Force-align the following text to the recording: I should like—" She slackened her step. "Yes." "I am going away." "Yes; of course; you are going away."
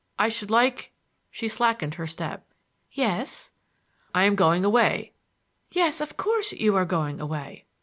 I 0.17 0.29
should 0.29 0.49
like—" 0.49 0.93
She 1.29 1.47
slackened 1.47 1.93
her 1.93 2.07
step. 2.07 2.43
"Yes." 2.91 3.51
"I 4.15 4.23
am 4.23 4.33
going 4.33 4.65
away." 4.65 5.13
"Yes; 5.69 6.01
of 6.01 6.17
course; 6.17 6.51
you 6.53 6.75
are 6.75 6.85
going 6.85 7.19
away." 7.21 7.65